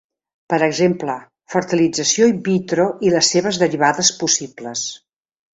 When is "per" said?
0.53-0.57